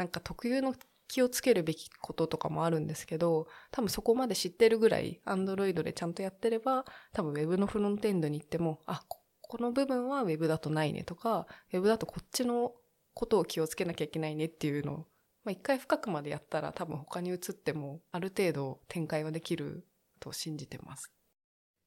[0.00, 0.74] なんか特有の
[1.08, 9.04] 気をつけるべきこととかもあるんですけど、多分そこまで知ってるぐらい、Android でちゃんとやってれば、多分 Web のフロントエンドに行っても、あ、
[9.42, 12.72] この部分は Web だとないねとか、Web だとこっちの
[13.12, 14.96] ことを気をつけなきゃいけないねっていうのを、
[15.44, 19.84] まあ、一回深くまでやったら多分他に移ってもある程度展開はできる
[20.18, 21.12] と信じてます。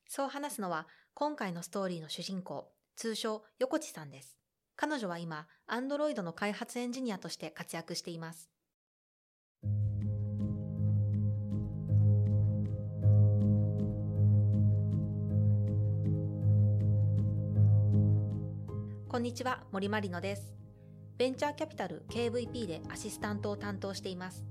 [0.07, 4.42] そう話すのは今回のストーリーの主人公、通称横地さんです。
[4.75, 8.49] 彼女は今、Android の開発エンジニアとして活躍しています。
[19.07, 20.55] こんにちは、森まりのです。
[21.19, 24.43] ベンチャーキャピタル KVP でアシスタントを担当しています。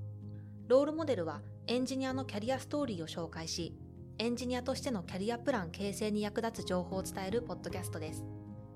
[0.69, 3.75] ロールモデルはエンジニアのキャリアストーリーを紹介し、
[4.19, 8.25] エンジニアとしてのキャリアプラン形成に役立つ情報を伝えるポッドキャストです。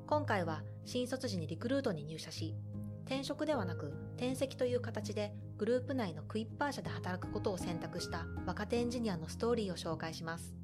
[0.09, 2.55] 今回は新卒時にリクルートに入社し、
[3.07, 10.55] 転職ではなく転籍という形でグループ内のクイッパー社で働くことを選択した若手エンジニアのストーリーを紹介します。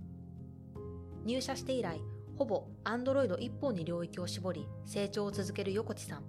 [1.25, 2.01] 入社して以来、
[2.37, 6.25] ほぼ Android 一本に領域を絞り成長を続ける横地さん。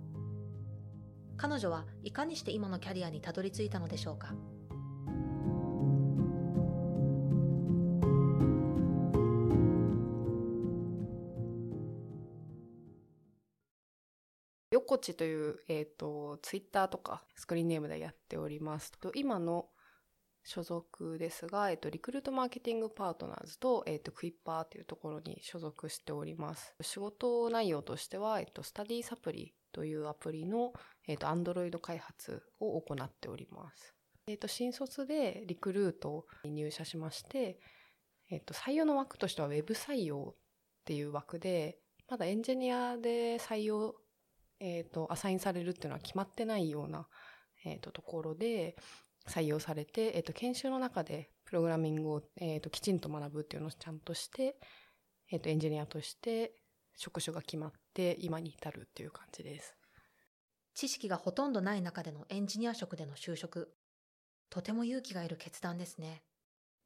[1.37, 4.33] 彼女はいかにして今のキャリアにたどり着いたのでしょうか
[14.83, 19.69] 横地という、えっ、ー、と、ツイッターとかスクリーンネームでやっておりますと、今の
[20.43, 26.75] 所属ですが、えっと、リクルートマーケティングパートナーズと、えっと、クイッパーというところに所属しております。
[26.81, 30.73] 仕事内容としては、えっと、スタディサプリというアプリの、
[31.07, 33.95] えっと、アンドロイド開発を行っております。
[34.27, 37.59] えっと、新卒でリクルートに入社しまして、
[38.29, 40.35] えっと、採用の枠としては Web 採用っ
[40.85, 43.95] ていう枠で、まだエンジニアで採用、
[44.63, 47.07] えっと、アサインされるっていうのは決まってないような、
[47.65, 48.77] えっと、ところで、
[49.27, 54.57] 採用されて、えっ、と、研修の中でプログラミングを、えっ、と、きちんと学ぶっていうのをちゃんとして、
[55.31, 56.53] えっ、と、エンジニアとして
[56.95, 59.75] 職種が決まって今に至るっていう感じです。
[60.73, 63.73] 知識がほとんどない中でのエンジニア職での就職。
[64.49, 66.23] とても勇気がいる決断ですね。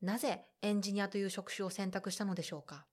[0.01, 2.85] なぜエンジニアという職種を選択したのでしょうか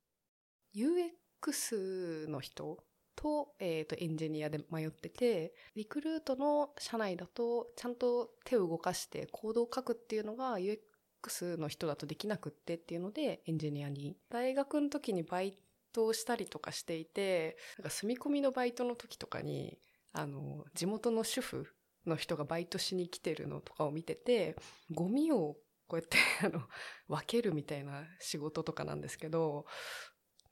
[0.75, 2.79] ?UX の人
[3.17, 14.17] と,、えーと、エンジニアで迷っててリクルートの社内だとちゃんと手を動かしてコードを書くっていうのが UX の人だとできなくってっていうのでエンジニアに。
[14.31, 15.59] 大学の時にバイ
[15.93, 19.79] トをしたりとかしていてなんか住み込みのバイトの時とかに
[20.13, 21.67] あの地元の主婦
[22.07, 24.57] の人がバイトしに来てるのとかを見てて
[24.91, 26.63] ゴミをこうやって あの
[27.09, 29.67] 分けるみたいな仕事とかなんですけど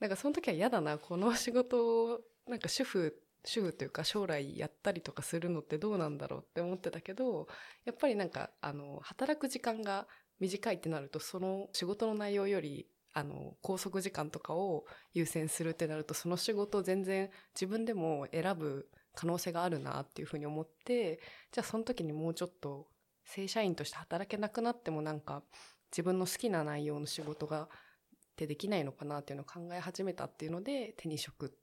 [0.01, 7.49] なんかその時は嫌だなこの仕事なんか主婦主婦というか将来やったりとかするのってどうなんだろうって思ってたけど
[7.85, 10.07] やっぱりなんかあの働く時間が
[10.39, 21.21] 短いってなるとその仕事の内容よりあの拘束時間とかを優先するってなるとその仕事を全然自分でも選ぶ可能性があるなっていうふうに思って
[21.51, 22.87] じゃあその時にもうちょっと
[23.25, 25.43] 正社員として働けなくなってもなんか
[25.91, 27.69] 自分の好きな内容の仕事が
[28.33, 31.55] ってできないのかなっていうのを考え始めたっていうので手に職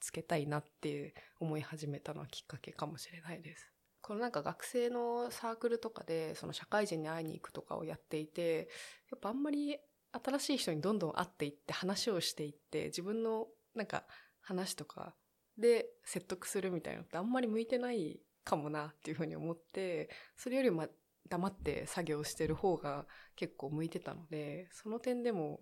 [0.00, 3.72] つけたいなって思い始めたのはきっかけかもしれないです。
[4.00, 8.68] このなんか学生のサークルとかでその社会人に会いに行くとかをやっていて
[9.10, 9.76] やっぱあんまり
[10.12, 14.04] 新しい人にどんどん会っていって話をしていって自分のなんか
[14.40, 15.14] 話とか
[15.58, 20.86] で説得するみたいなのってあんまり向いてないかもなっていうふうに思ってそれよりも
[21.28, 25.60] 黙って作業してる方が結構向いてたのでその点でも、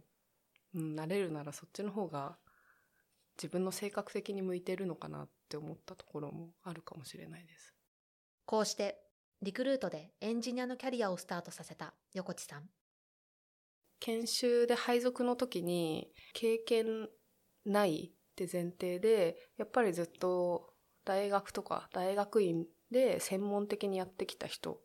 [0.74, 2.36] うん、慣れるならそっちの方が
[3.36, 7.74] 自分の性格的に向いてるのかなって思ったところもあるかもしれないです。
[8.44, 8.98] こうして
[9.42, 12.68] リクルートでエンジニアのキャリアをスタートさせた横地さん。
[14.00, 17.08] 研修で配属の時に経験
[17.64, 20.74] ないって前提でやっぱりずっと
[21.04, 24.80] 大学とか大学院で専門的にやってきた人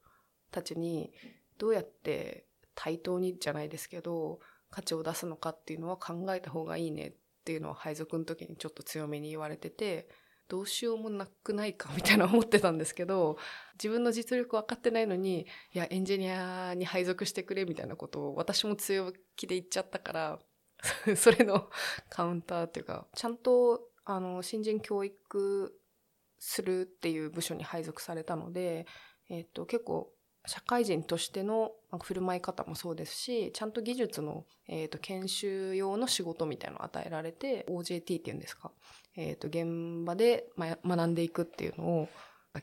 [0.52, 1.12] たちに
[1.58, 4.40] どうやって対等にじゃないですけど
[4.70, 10.08] 価値を出すのかっていうのは考えた方がいいねっっていうのは配属の時にちょっと強めに言われてて
[10.48, 13.38] どうしようもなくないかみたいな思ってたんですけど
[13.74, 20.40] 自分の実力分かってないのにいやエンジニアに配属してくれみたいなことを私も強気で言っちゃったから
[21.16, 21.70] それの
[22.10, 25.74] カウンターっていうかちゃんとあの新人教育
[26.38, 28.88] するっていう部署に配属されたので、
[29.30, 30.12] えっと、結構
[30.46, 38.72] 社会人としての振る舞い方もそうですしちゃんと技術の、えーと、研修用の仕事みたいなのを与えられて OJT っていうんですか、
[39.16, 42.10] えーと、現場で、ま、学んでいくっていうのを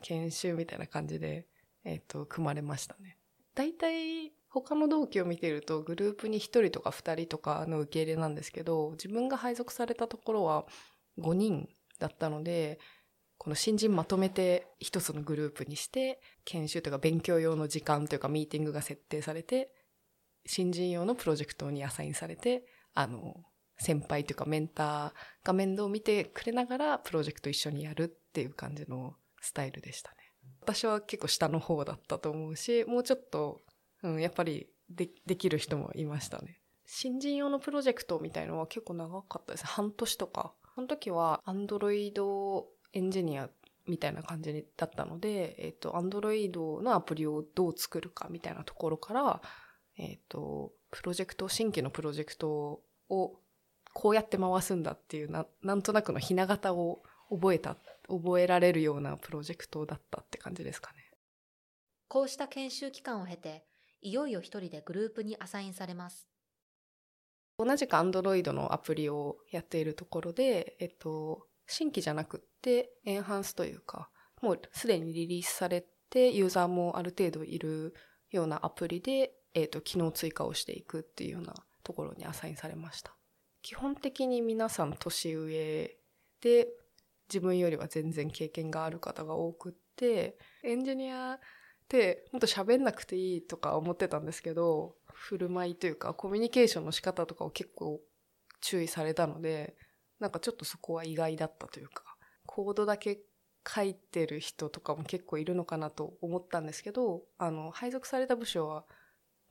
[0.01, 1.45] 研修みたいな感じで
[1.83, 3.17] えっ、と、組まれましたね。
[3.55, 10.65] 大体、他の同期を見てると、グループに1人とか2人とかの受け入れなんですけど、自分が配属されたところは
[11.19, 12.79] 5人だったので、
[13.39, 19.71] この新人まとめて一つのグループにして、研修というか勉強用の時間というかミーティングが設定されて、
[20.45, 23.37] 新人用のプロジェクトにアサインされて、あの、
[23.77, 30.17] 先輩というかメンターが面倒を見てくれながらプロジェクト一緒にやるっていう感じのスタイルでしたね。
[30.61, 33.61] 私は結構下の方だったと思うし、もうちょっと、
[34.03, 36.59] うん、やっぱりでできる人もいましたね。
[36.85, 39.65] 新人用のプロジェクトみたいのは結構長かったです。
[39.65, 40.53] 半年とか。
[40.75, 42.13] その時は Android
[42.93, 43.49] エンジニア
[43.87, 49.41] みたいな感じだったので、えっ、ー、と、Android のアプリをどう作るかみたいなところから、
[49.97, 53.39] えっ、ー、と、プロジェクト、新規のプロジェクトを
[53.93, 57.75] こうやって回すんだっていうな、なんとなくのひな形を覚えた、
[58.07, 60.97] 覚えられるようなプロジェクトだったって感じですかね。
[62.07, 63.65] こうした研修期間を経て、
[64.01, 66.27] いよいよ一人でグループにアサインされます。
[67.57, 74.09] 同じく Android のアプリをやっているところで、えっと、新規じゃなくって、エンハンスというか、
[74.41, 77.93] もうすでにリリースされて、ユーザーもある程度いる
[78.31, 83.15] ようなアプリで、えっ、ー、と、機能追加をしていくっていうようなところにアサインされました。
[83.61, 85.97] 基本的に皆さん年上
[86.41, 86.67] で、
[87.27, 91.39] 自分よりは全然経験がある方が多くって、エンジニアっ
[91.87, 97.99] てもっと喋んなくていいとか思ってたんですけど、振る舞いというかコミュニケーションの仕方とかを結構
[98.61, 99.75] 注意されたので、
[100.19, 102.03] なんかちょっとそこは意外だったというか、
[102.45, 103.19] コードだけ
[103.67, 108.85] 書いてる人とかも結構いるのかなと思ったんですけど、あの、配属された部署は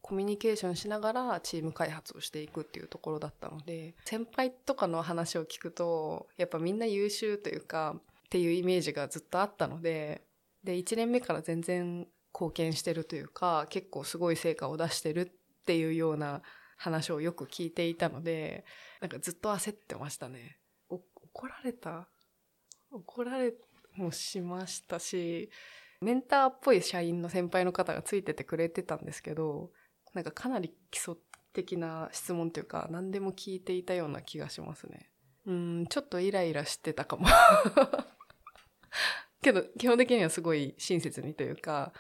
[0.01, 10.23] コミュニケーションしながらチーム開発をしていくっていうところだったので、先輩とかの話を聞くと、やっぱみんな優秀というか、っていうイメージがずっとあったので、
[10.63, 16.43] で、1年目から全然貢献してるというか、結構すごい成果を出してるっていうような
[16.79, 18.65] 話をよく聞いていたので、
[19.01, 20.59] なんかずっと焦ってましたね。
[20.89, 22.09] 怒られた？
[22.91, 23.53] 怒られ
[23.95, 25.51] もしましたし、
[26.01, 29.71] メンターっぽい社員の先輩の方がついててくれてたんですけど、
[30.15, 31.15] なんかかなり基礎
[31.53, 35.11] 的な質問というか、何でも聞いていたような気がしますね。
[35.47, 37.27] うん、ちょっとイライラしてたかも。
[39.43, 41.93] けど、基本的にはすごい親切にというか、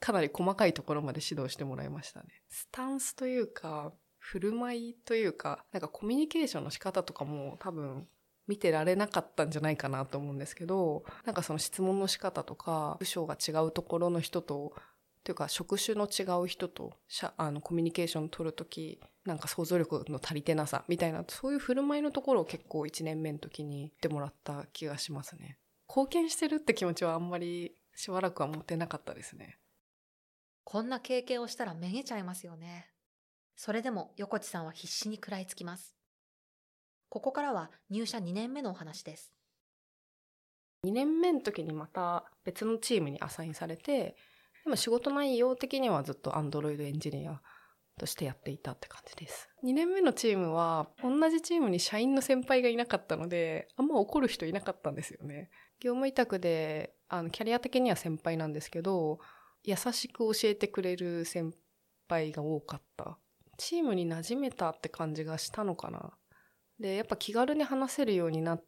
[0.00, 2.42] かなり細かいところまで指導してもらいましたね。
[2.48, 3.92] スタンスというか、
[4.24, 8.08] 振る舞いというか、なんかコミュニケーションの仕方とかも多分
[8.46, 14.72] 見てられなかったんじゃないかなと思うんですけど、なんかその質問の仕方とか、部署が違うところの人と、
[15.24, 16.94] というか職種の違う人と
[17.36, 25.58] あのコミュニケーション取るとき、なんか想像力の足りてなさみたいな、そういう振る舞いのところを結構1年目の時に言ってもらった気がしますね。
[25.86, 29.58] 貢献してるって気持ちはあんまりしばらくは持ってなかったですね。
[30.64, 32.93] こんな経験をしたらめげちゃいますよね。
[33.56, 35.94] それでも横地さんは必死に食らいつきます。
[37.08, 39.32] ここからは入社2年目のお話です。
[40.84, 44.16] 2年目の時にまた別のチームにアサインされて、
[44.64, 47.40] でも仕事内容的にはずっと Android エンジニア
[47.98, 49.48] としてやっていたって感じです。
[49.64, 55.50] 2年目のチームは同じチームに社員の先輩がいなかったので、あんま怒る人いなかったんですよね。
[55.80, 59.20] 業務委託で、あの、キャリア的には先輩なんですけど、
[59.62, 61.54] 優しく教えてくれる先
[62.08, 63.18] 輩が多かった。
[63.58, 66.12] チームに馴染めたって感じがしたのかな。
[66.78, 68.58] で、やっぱ気軽に話せるようにな、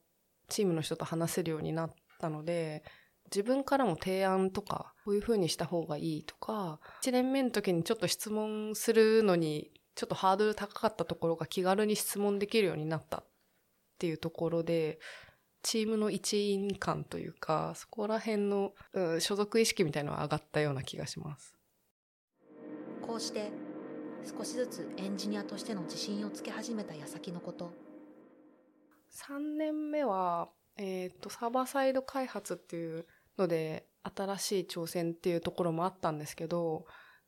[0.48, 2.84] チームの人と話せるようになったので、
[3.26, 13.26] 自分からも提案とか、こういう風にした方がいいとか、1年目の時にちょっと質問するのに、ちょっとハードル高かったところが気軽に質問できるようになったっ
[13.98, 14.98] ていうところで、
[15.62, 21.56] チームの一員感というか、そこら辺の、うん、所属意識みたいなのは上がったような気がします。
[23.02, 23.50] こうして、
[24.26, 27.70] 少しずつエンジニアとしての自信をつけ始めた矢先のこと。
[29.12, 33.06] 3年目は、えっ、ー、と、サーバーサイド開発っていう
[33.38, 36.86] ので、新しい挑戦っていうところもあったんですけど、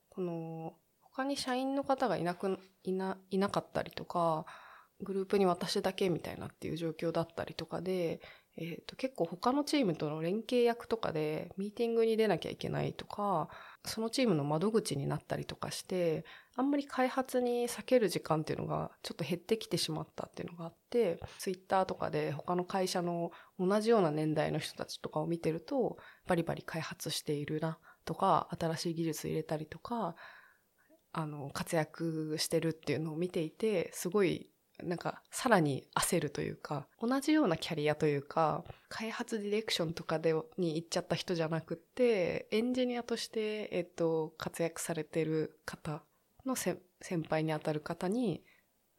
[0.08, 4.44] この、他に社員の方がいなく、いな、いなかったりとか、
[5.00, 8.20] グループに私だけみたいなっていう状況だったりとかで、
[8.60, 13.48] えっ、ー、と、結構他のチームとの連携役とかでミーティングに出なきゃいけないとか、
[13.84, 16.24] そのチームの窓口になったりとかして、
[16.56, 25.96] あんまり開発に避ける時間っていうのがちょっと減ってきてしまったっていうのがあって、ツイッターとかで他の会社の同じような年代の人たちとかを見てると、
[26.26, 30.16] バリバリ開発しているなとか、新しい技術入れたりとか、
[31.12, 34.50] あの、活躍してるっていうのを見ていて、すごい、
[34.82, 46.02] なんかさらに焦るというか同じようなキャリアというか開発ディレクションとかでに行っちゃった人じゃなくってエンジニアとして、えっと、活躍されてる方
[46.46, 46.78] の先
[47.28, 48.42] 輩にあたる方に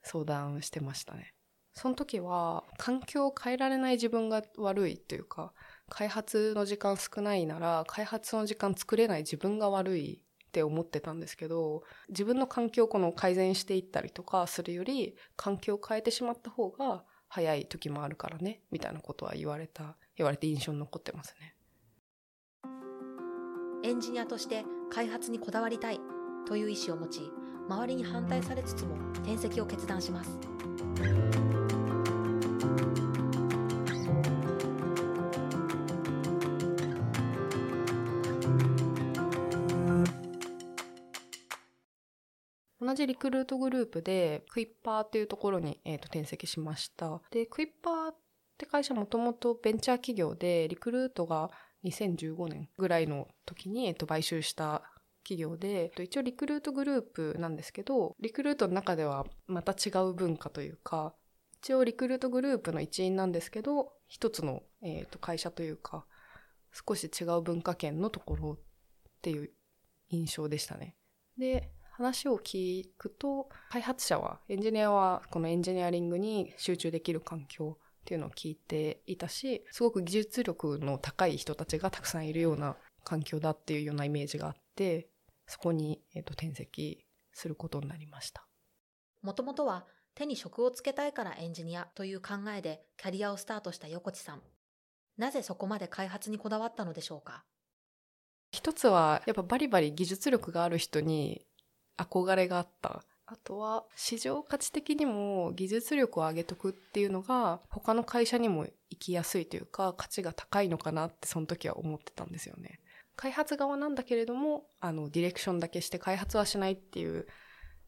[0.04, 1.34] 相談してましたね。
[1.74, 5.54] その時は環境を変えられない自分が悪いというか
[5.88, 21.56] 開発の時間少ないなら開発の時間作れない自分が悪いって思ってたんですけど自分の環境をこの改善していったりとかするより環境を変えてしまった方が早い時もあるからねみたいなことは言われた言われて印象に残ってますね。
[23.84, 26.00] エンジニアとして開発にこだわりたい
[26.46, 27.22] という意思を持ち
[27.70, 31.29] 周りに反対されつつも転籍を決断します。
[43.00, 47.22] じリクルートグループでクイッパーっていうところに、えーと、転籍しました。
[47.32, 48.16] で、クイッパーっ
[48.58, 51.50] て会社もともとベンチャー企業でリクルートが
[51.86, 54.84] 2015年ぐらいの時に、えーと、買収した
[55.24, 61.14] 企業で一応リクルートグループなんですけどリクルートの中ではまた違う文化というか
[61.62, 66.06] 一応リクルートグループの一員なんですけど一つの、えーと会社というか
[66.74, 68.62] 少し違う文化圏のところっ
[69.22, 69.52] ていう
[70.10, 70.96] 印象でしたね。
[71.38, 85.10] で話を聞くと開発者はエンジニアはこのエンジニアリングに集中できる環境っていうのを聞いていたしすごく技術力の高い人たちがたくさんいるような環境だっていうようなイメージがあって
[85.46, 87.04] そこに、えーと、転籍
[87.34, 88.46] することになりました
[89.22, 94.42] もともとは手に職をつけたいからエンジニアという考えでキャリアをスタートした横地さん
[95.18, 97.44] なぜそこまで開発にこだわったのでしょうか
[98.52, 101.46] 一つはやっぱバリバリ技術力がある人に
[102.04, 103.04] 憧れがあった。
[103.32, 112.80] あとは市場価値的にも技術力を上げとくっていうのが他の会社にも行きやすいというか価値が高いのかなってその時は思ってたんですよね。
[113.16, 117.28] 開発側なんだけれどもあのディレクションだけして開発はしないっていう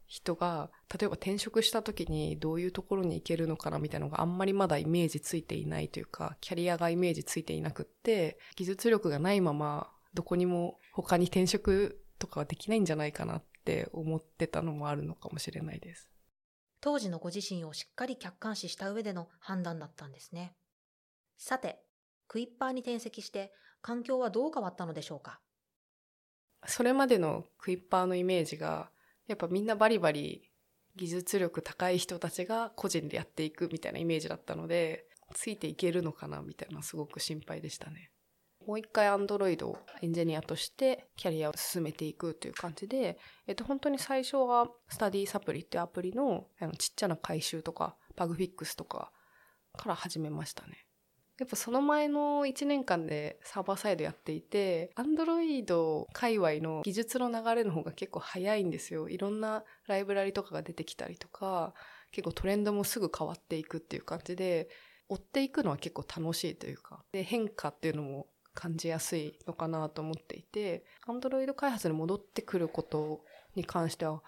[0.06, 16.10] 人が例えば転職した時にどういうところに行けるのかなみたいなのがあんまりまだイメージついていないというかキャリアがイメージついていなくって技術力がないままどこにも他に転職とかはできないんじゃないかなって思ってたのもあるのかもしれないです。
[16.80, 20.56] 当時のご自身をしっかり客観視した上での判断だったんですね。
[21.38, 21.84] さて、
[22.28, 25.40] クイッパーに転籍して環境はどう変わったのでしょうか？
[26.66, 28.92] それまでのクイッパーのイメージが
[29.28, 30.50] やっぱみんなバリバリ
[30.96, 38.12] 技術力高い人たちが個人でやっていくみたいなイメージだったのでついていけるのかなみたいなすごく心配でしたね。
[38.68, 49.12] もう一回 Android をエンジニアとしてキャリアを進めていくという感じで、えっと、本当に最初はスタディサプリっていうアプリのあのちっちゃな回収とかバグフィックスとか
[49.78, 50.86] から始めましたね。
[51.40, 59.10] やっぱその前の1年間でサーバーサイドやっていて、Android 界隈の技術の流れの方が結構早いんですよ。
[59.10, 61.74] いろんなライブラリとかが出てきたりとか、
[62.12, 64.70] 結構トレンドもすぐ変わっていくっていう感じで、
[65.10, 73.24] 追っていくのは結構楽しいというか、で、変化っていうのも感じやすいのかなと思っていて、Android 開発に戻ってくること
[73.56, 74.22] に関しては、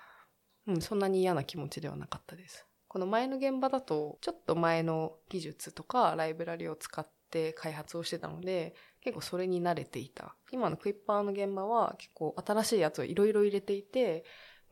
[0.68, 2.66] うん、そんなに嫌な気持ちではなかったです。
[2.88, 10.36] この前の現場だと、ちょっと前の技術とかライブラリを使って開発をしてたので、結構それに慣れていた。
[10.52, 14.24] 今のクイッパーの現場は結構新しいやつをいろいろ入れていて、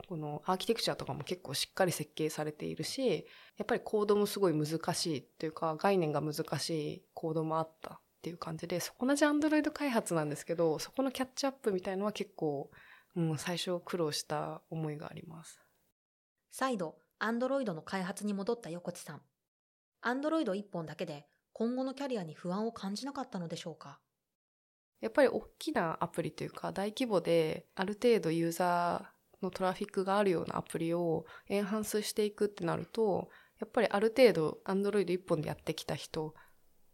[0.08, 3.26] このアーキテクチャとかも結構しっかり設計されているし、
[3.58, 12.70] やっぱりコードもすごい難しいっていうか、概念が難しいコードもあったっていう感じで、同じ Android 開発なんですけど、そこのキャッチアップみたいのは結構、
[13.16, 15.60] うん、最初苦労した思いがあります。
[16.52, 19.22] 再度、Android の開発に戻った横地さん。
[20.04, 24.00] Android 一本だけで今後のキャリアに不安を感じなかったのでしょうか？
[25.00, 36.34] やっぱり大きなアプリというか大規模である程度ユーザーのトラフィックがあるようなアプリをエンハンスしていくってなるとやっぱりある程度 Android 一本でやってきた人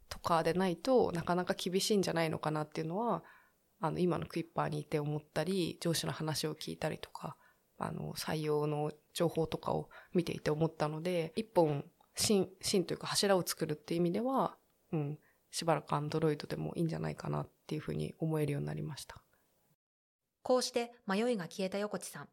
[0.10, 3.24] とかでないとなかなか厳しいんじゃないのかなっていうのは
[3.80, 7.38] あの今のクイッパーにいて思ったり上司の話を聞いたりとか
[7.78, 11.86] あの採用の情報とかを見ていて思ったので一本
[12.16, 14.58] 芯芯というか柱を作るっていう意味では、
[14.92, 15.20] うん、
[15.52, 19.24] しばらくアンドロイドでもいいんじゃないかなっていうふうに思えるようになりました。
[20.42, 22.30] こうして迷いが消えた横地さん。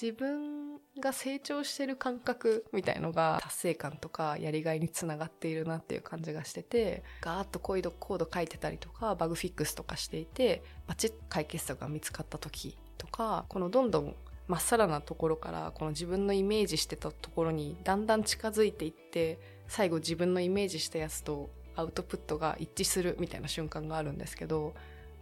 [0.00, 14.14] 自分が成長してる感覚みたいのが達成感とかやりがいにつながっているなっていう感じがしててガーッとコードコード書いてたりとかバグフィックスとかしていてバチッ解決策が見つかった時とかこのどんどん
[14.48, 24.74] まっさらなところからこの自分のイメージしてたところにだんだん近づいていって最後自分のイメージしたやつとアウトプットが一致するみたいな瞬間があるんですけど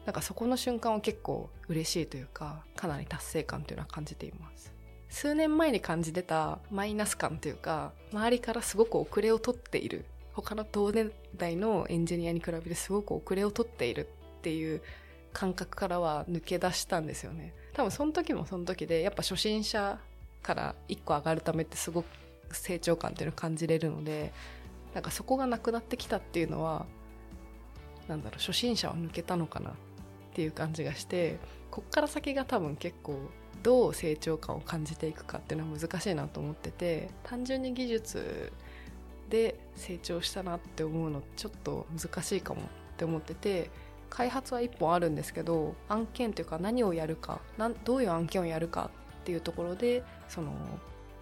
[0.07, 4.73] なんかそこの瞬間は結構嬉しいというかかなり達成感というのは感じています。
[5.09, 14.09] 数年前に感じてたマイナス感というか周りからすごく遅れを取っている他の同年代のエンジニアに比べてすごく遅れを取っている
[14.39, 14.83] っていう
[15.33, 17.55] 感覚からは抜け出したんですよね。
[17.75, 19.99] 多分その時もその時でやっぱ初心者
[20.43, 22.07] から一個上がるためってすごく
[22.53, 24.33] 成長感っていうのを感じれるので
[24.95, 26.87] なんかそこがなくなってきたっていうのは
[28.09, 29.75] なんだろう初心者は抜けたのかな。
[30.35, 31.39] っていう感じがして
[31.71, 33.31] こっから先が多分結構
[33.63, 38.53] どう成長感を感じていくかっていうのは難しいなと思ってて単純に技術
[39.31, 42.65] で成長したなって思うのちょっと難しいかもっ
[42.97, 43.71] て思ってて
[44.11, 47.41] 開発は1本あるんですけど案件というか何をやるか
[47.85, 48.91] どういう案件をやるか
[49.23, 50.53] っていうところでその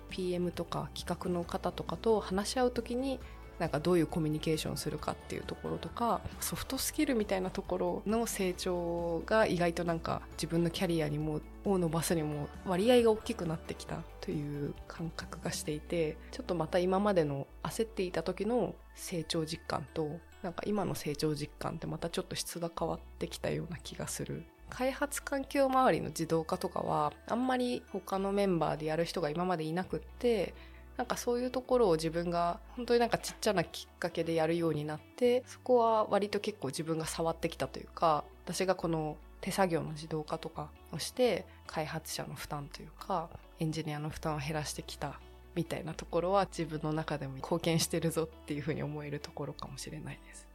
[0.08, 3.20] PM とか企画の方とかと話し合う時に
[3.58, 24.44] なんかどういうコミュニケーションするかっていうところとかソフトスキルみたいなところの成長が意外となんか自分のキャリアにもを伸ばすにも割合が大きくなってきたという感覚がしていてちょっとまた今までの焦っていた時の成長実感となんか今の成長実感ってまたちょっと質が変わってきたような気がする。
[24.70, 30.54] 開発環境周りの自動化とかはあんまり他のメンバーでやる人が今までいなくって
[30.96, 45.18] なんかそういうところを自分が本当になんかちっちゃなきっかけでやるようになってそこは割と結構自分が触ってきたというか私がこの手作業の自動化とかをして開発者の負担というかエンジニアの負担を減らしてきた
[45.54, 50.46] みたいなところは自分の中でも貢献してるぞっていうふうに思えるところかもしれないです。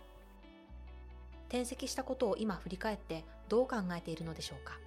[1.50, 4.78] 転籍したことを今振り返ってどう考えているのでしょうか？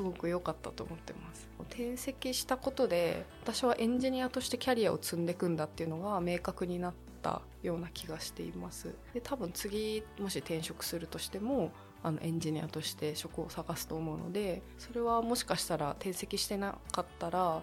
[0.00, 1.46] すごく良かったと思ってます。
[1.70, 8.94] 転籍したことで私はエンジニアとしてキャリアを積んでいくんだっていうのが明確になったような気がしています。
[9.12, 11.70] で多分次もし転職するとしても
[12.02, 17.62] あのエンジニアとして職を探すと思うのでそれはもしかしたら転籍してなかったら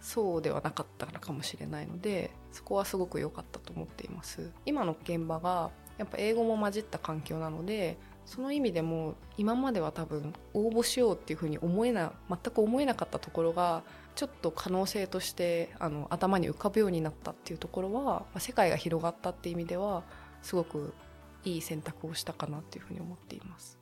[0.00, 4.50] そうではなかったのかもしれないのでそこはすごく良かったと思っています。
[4.66, 7.96] 今の現場がやっぱ英語も混じった環境なので
[8.30, 13.82] その意味でも今までは多分応募しようっていうふうに思えな全く思えなかったところが
[14.14, 20.04] ちょっと可能性としてあの頭に浮かぶようになったっていうところは、まあ、世界が広がったっていう意味では
[20.42, 20.94] すごく
[21.42, 23.80] いい選択をしたかなっていうふうに思っています。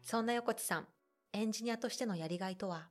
[0.00, 0.88] そんな横地さん
[1.32, 2.88] エンジニアとしてのやりがいとは？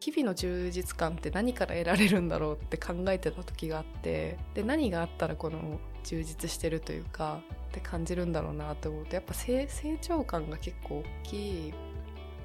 [0.00, 9.66] 日々の充実感って何から得られるんだろうって考えてた時があってで何があったらこの充実してるというかって感じるんだろうなと思うとやっぱ成
[10.00, 11.74] 長感が結構大きいっ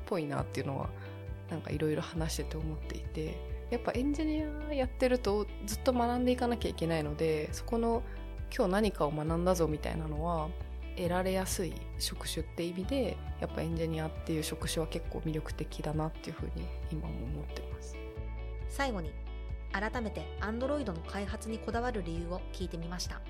[0.06, 0.90] ぽいなっていうのは
[1.50, 3.38] なんかいろいろ話してて思っていて
[3.70, 8.02] やっぱエンジニアやってるとずっと学んでいかなきゃいけないのでそこの
[8.56, 10.50] 今日何かを学んだぞみたいなのは
[10.96, 17.96] 得られやすい職種って意味でやっぱエンジニアっていう職種は結構魅力的だなっていうふうに今も思ってます。
[18.68, 19.12] 最後に
[19.72, 23.22] 改めて Android の開発にこだわる理由を聞いてみました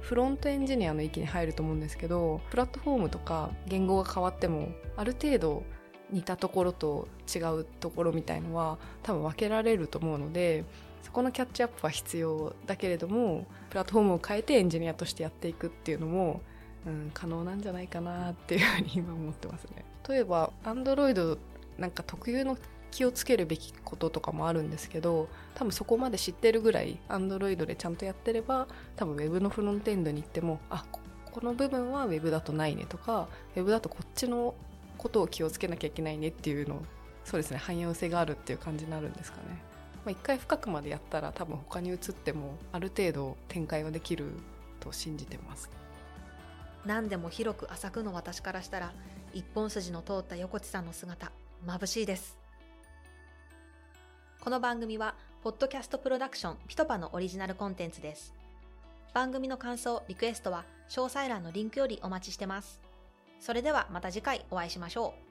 [0.00, 5.62] フロントエンジニアの域に入ると思うんですけどプラットフォームとか言語が変わってもある程度
[6.10, 10.64] 似たところと違うところみたいのは多分分けられると思うので
[11.02, 16.42] そこのキャッチアップは必要だけれどもプラットフォームを変えてエンジニアとしてやっていくっていうのも、
[16.86, 19.84] うん、可能なんじゃないかなっていうふうに今思ってますね。
[20.08, 21.38] 例えば Android
[21.78, 22.56] なんか特有の
[22.90, 30.84] 気をつけるべきこととかもあるんですけど多分そこまで知ってるぐらい Android でちゃんとやってれば多分 Web のフロントエンドに行ってもあ
[31.30, 34.54] この部分は Web だとないねとか Web だとこっちの
[34.98, 36.82] ことを気をつけなきゃいけないねっていうの
[37.24, 39.62] そうですね汎用性があるっていう感じになるんですかね。
[40.04, 44.30] まあ、一回深くまでやったら多分他に移ってもある程度展開はできる
[44.80, 45.70] と信じてます。
[46.86, 48.92] 何でも広く浅くの私からしたら
[49.32, 51.30] 一本筋の通った横地さんの姿
[51.66, 52.39] 眩しいです
[54.42, 58.34] この番組は、ポッドキャストプロダクションピトパのオリジナルコンテンツです。
[59.12, 62.80] 番組の感想、リクエストは、詳細欄のリンクよりお待ちしてます。
[63.38, 65.29] それではまた次回お会いしましょう。